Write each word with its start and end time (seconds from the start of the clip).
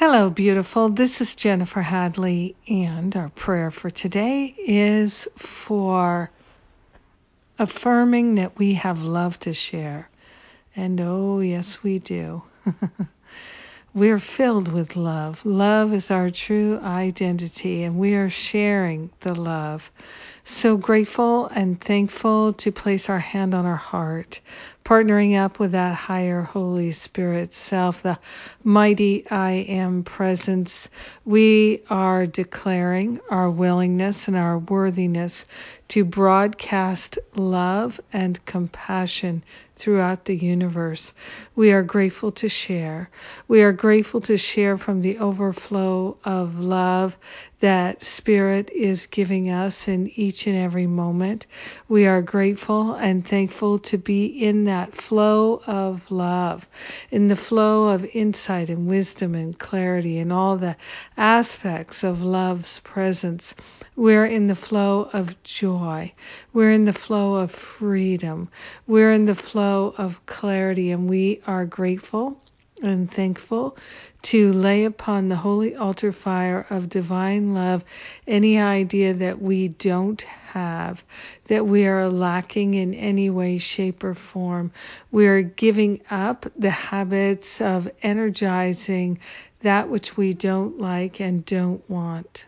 Hello, 0.00 0.30
beautiful. 0.30 0.88
This 0.88 1.20
is 1.20 1.34
Jennifer 1.34 1.82
Hadley, 1.82 2.56
and 2.66 3.14
our 3.14 3.28
prayer 3.28 3.70
for 3.70 3.90
today 3.90 4.54
is 4.56 5.28
for 5.36 6.30
affirming 7.58 8.36
that 8.36 8.56
we 8.58 8.72
have 8.72 9.02
love 9.02 9.38
to 9.40 9.52
share. 9.52 10.08
And 10.74 10.98
oh, 11.02 11.40
yes, 11.40 11.82
we 11.82 11.98
do. 11.98 12.42
We're 13.94 14.18
filled 14.18 14.72
with 14.72 14.96
love. 14.96 15.44
Love 15.44 15.92
is 15.92 16.10
our 16.10 16.30
true 16.30 16.80
identity, 16.82 17.82
and 17.82 17.98
we 17.98 18.14
are 18.14 18.30
sharing 18.30 19.10
the 19.20 19.34
love. 19.34 19.90
So 20.52 20.76
grateful 20.76 21.46
and 21.46 21.80
thankful 21.80 22.52
to 22.54 22.70
place 22.70 23.08
our 23.08 23.18
hand 23.18 23.54
on 23.54 23.64
our 23.64 23.76
heart, 23.76 24.40
partnering 24.84 25.38
up 25.38 25.58
with 25.58 25.72
that 25.72 25.94
higher 25.94 26.42
Holy 26.42 26.92
Spirit 26.92 27.54
self, 27.54 28.02
the 28.02 28.18
mighty 28.62 29.24
I 29.30 29.52
am 29.68 30.02
presence. 30.02 30.90
We 31.24 31.82
are 31.88 32.26
declaring 32.26 33.20
our 33.30 33.50
willingness 33.50 34.28
and 34.28 34.36
our 34.36 34.58
worthiness 34.58 35.46
to 35.88 36.04
broadcast 36.04 37.18
love 37.34 37.98
and 38.12 38.44
compassion 38.44 39.42
throughout 39.74 40.26
the 40.26 40.36
universe. 40.36 41.14
We 41.56 41.72
are 41.72 41.82
grateful 41.82 42.32
to 42.32 42.50
share. 42.50 43.08
We 43.48 43.62
are 43.62 43.72
grateful 43.72 44.20
to 44.22 44.36
share 44.36 44.76
from 44.76 45.00
the 45.00 45.18
overflow 45.18 46.18
of 46.22 46.58
love 46.58 47.16
that 47.60 48.02
Spirit 48.02 48.70
is 48.70 49.06
giving 49.06 49.50
us 49.50 49.86
in 49.86 50.10
each 50.18 50.46
and 50.46 50.56
every 50.56 50.86
moment. 50.86 51.46
We 51.88 52.06
are 52.06 52.22
grateful 52.22 52.94
and 52.94 53.26
thankful 53.26 53.78
to 53.80 53.98
be 53.98 54.26
in 54.26 54.64
that 54.64 54.94
flow 54.94 55.62
of 55.66 56.10
love, 56.10 56.66
in 57.10 57.28
the 57.28 57.36
flow 57.36 57.88
of 57.88 58.06
insight 58.14 58.70
and 58.70 58.86
wisdom 58.86 59.34
and 59.34 59.58
clarity 59.58 60.18
and 60.18 60.32
all 60.32 60.56
the 60.56 60.76
aspects 61.16 62.02
of 62.02 62.22
love's 62.22 62.80
presence. 62.80 63.54
We're 63.94 64.26
in 64.26 64.46
the 64.46 64.54
flow 64.54 65.10
of 65.12 65.42
joy. 65.42 66.12
We're 66.54 66.72
in 66.72 66.86
the 66.86 66.94
flow 66.94 67.34
of 67.34 67.50
freedom. 67.50 68.48
We're 68.86 69.12
in 69.12 69.26
the 69.26 69.34
flow 69.34 69.94
of 69.98 70.24
clarity, 70.24 70.90
and 70.90 71.08
we 71.10 71.42
are 71.46 71.66
grateful 71.66 72.40
and 72.82 73.10
thankful 73.10 73.76
to 74.22 74.52
lay 74.52 74.84
upon 74.84 75.28
the 75.28 75.36
holy 75.36 75.74
altar 75.74 76.12
fire 76.12 76.66
of 76.70 76.88
divine 76.88 77.54
love 77.54 77.84
any 78.26 78.58
idea 78.58 79.14
that 79.14 79.40
we 79.40 79.68
don't 79.68 80.22
have, 80.22 81.02
that 81.46 81.66
we 81.66 81.86
are 81.86 82.08
lacking 82.08 82.74
in 82.74 82.92
any 82.94 83.30
way, 83.30 83.58
shape, 83.58 84.04
or 84.04 84.14
form. 84.14 84.70
We 85.10 85.26
are 85.26 85.42
giving 85.42 86.00
up 86.10 86.46
the 86.56 86.70
habits 86.70 87.60
of 87.60 87.90
energizing 88.02 89.20
that 89.60 89.88
which 89.88 90.16
we 90.16 90.34
don't 90.34 90.78
like 90.78 91.20
and 91.20 91.44
don't 91.44 91.88
want 91.88 92.46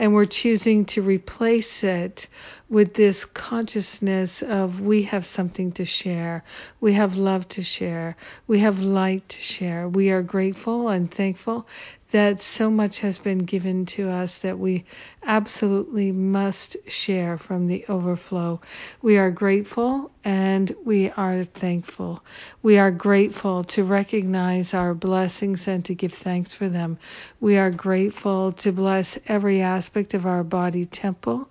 and 0.00 0.14
we're 0.14 0.24
choosing 0.24 0.86
to 0.86 1.02
replace 1.02 1.84
it 1.84 2.26
with 2.70 2.94
this 2.94 3.24
consciousness 3.24 4.42
of 4.42 4.80
we 4.80 5.02
have 5.02 5.26
something 5.26 5.72
to 5.72 5.84
share, 5.84 6.44
we 6.80 6.92
have 6.92 7.16
love 7.16 7.46
to 7.48 7.64
share, 7.64 8.16
we 8.46 8.60
have 8.60 8.80
light 8.80 9.28
to 9.28 9.40
share. 9.40 9.88
We 9.88 10.10
are 10.10 10.22
grateful 10.22 10.88
and 10.88 11.10
thankful 11.10 11.66
that 12.12 12.40
so 12.40 12.70
much 12.70 13.00
has 13.00 13.18
been 13.18 13.38
given 13.38 13.86
to 13.86 14.08
us 14.08 14.38
that 14.38 14.58
we 14.58 14.84
absolutely 15.24 16.10
must 16.10 16.76
share 16.88 17.38
from 17.38 17.66
the 17.66 17.84
overflow. 17.88 18.60
We 19.00 19.16
are 19.18 19.30
grateful 19.30 20.10
and 20.24 20.74
we 20.84 21.10
are 21.10 21.44
thankful. 21.44 22.22
We 22.62 22.78
are 22.78 22.90
grateful 22.90 23.64
to 23.64 23.84
recognize 23.84 24.74
our 24.74 24.94
blessings 24.94 25.68
and 25.68 25.84
to 25.84 25.94
give 25.94 26.12
thanks 26.12 26.52
for 26.52 26.68
them. 26.68 26.98
We 27.40 27.58
are 27.58 27.70
grateful 27.70 28.52
to 28.52 28.72
bless 28.72 29.18
every 29.26 29.60
aspect 29.60 30.14
of 30.14 30.26
our 30.26 30.42
body 30.42 30.86
temple 30.86 31.48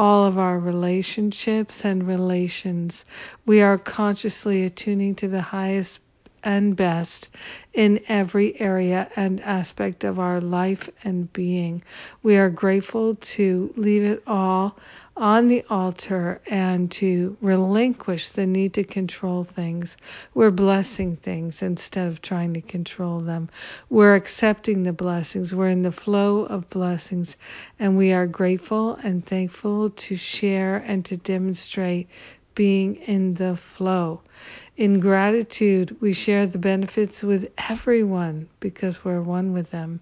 all 0.00 0.24
of 0.24 0.38
our 0.38 0.58
relationships 0.58 1.84
and 1.84 2.08
relations. 2.08 3.04
We 3.44 3.60
are 3.60 3.76
consciously 3.76 4.64
attuning 4.64 5.16
to 5.16 5.28
the 5.28 5.42
highest 5.42 6.00
and 6.42 6.76
best 6.76 7.28
in 7.72 8.00
every 8.08 8.60
area 8.60 9.08
and 9.16 9.40
aspect 9.40 10.04
of 10.04 10.18
our 10.18 10.40
life 10.40 10.88
and 11.04 11.32
being. 11.32 11.82
We 12.22 12.36
are 12.36 12.50
grateful 12.50 13.14
to 13.14 13.72
leave 13.76 14.02
it 14.02 14.22
all 14.26 14.76
on 15.16 15.48
the 15.48 15.62
altar 15.68 16.40
and 16.46 16.90
to 16.90 17.36
relinquish 17.42 18.30
the 18.30 18.46
need 18.46 18.72
to 18.72 18.84
control 18.84 19.44
things. 19.44 19.96
We're 20.32 20.50
blessing 20.50 21.16
things 21.16 21.62
instead 21.62 22.08
of 22.08 22.22
trying 22.22 22.54
to 22.54 22.62
control 22.62 23.20
them. 23.20 23.50
We're 23.90 24.14
accepting 24.14 24.82
the 24.82 24.94
blessings. 24.94 25.54
We're 25.54 25.68
in 25.68 25.82
the 25.82 25.92
flow 25.92 26.46
of 26.46 26.70
blessings 26.70 27.36
and 27.78 27.98
we 27.98 28.12
are 28.12 28.26
grateful 28.26 28.94
and 29.02 29.24
thankful 29.24 29.90
to 29.90 30.16
share 30.16 30.76
and 30.86 31.04
to 31.04 31.18
demonstrate 31.18 32.08
being 32.60 32.96
in 32.96 33.32
the 33.32 33.56
flow. 33.56 34.20
In 34.76 35.00
gratitude, 35.00 35.96
we 36.02 36.12
share 36.12 36.44
the 36.44 36.58
benefits 36.58 37.22
with 37.22 37.50
everyone 37.56 38.50
because 38.60 39.02
we're 39.02 39.22
one 39.22 39.54
with 39.54 39.70
them. 39.70 39.98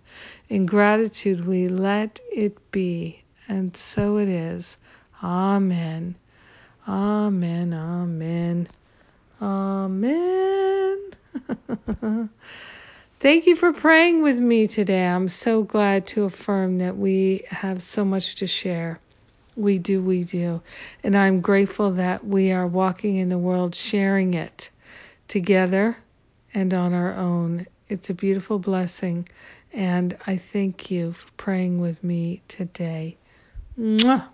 In 0.49 0.67
gratitude, 0.67 1.47
we 1.47 1.69
let 1.69 2.19
it 2.33 2.73
be, 2.73 3.23
and 3.47 3.77
so 3.77 4.17
it 4.17 4.29
is. 4.29 4.77
Amen. 5.23 6.17
Amen. 6.89 7.73
Amen. 7.73 8.69
Amen. 9.41 11.11
Thank 13.21 13.47
you 13.47 13.55
for 13.55 13.73
praying 13.73 14.25
with 14.25 14.41
me 14.41 14.67
today. 14.67 15.07
I'm 15.07 15.29
so 15.29 15.63
glad 15.63 16.09
to 16.09 16.25
affirm 16.25 16.79
that 16.79 16.97
we 16.97 17.45
have 17.51 17.85
so 17.85 18.05
much 18.05 18.35
to 18.37 18.49
share. 18.49 18.99
We 19.59 19.79
do, 19.79 20.01
we 20.01 20.23
do. 20.23 20.63
And 21.03 21.17
I'm 21.17 21.41
grateful 21.41 21.91
that 21.93 22.25
we 22.25 22.53
are 22.53 22.67
walking 22.67 23.17
in 23.17 23.29
the 23.29 23.39
world 23.39 23.75
sharing 23.75 24.35
it 24.35 24.71
together 25.27 25.97
and 26.55 26.73
on 26.73 26.95
our 26.95 27.15
own. 27.15 27.67
It's 27.89 28.09
a 28.09 28.15
beautiful 28.15 28.61
blessing. 28.61 29.29
And 29.73 30.17
I 30.29 30.37
thank 30.37 30.93
you 30.93 31.13
for 31.13 31.31
praying 31.37 31.81
with 31.81 32.05
me 32.05 32.41
today. 32.47 33.17
Mwah. 33.79 34.29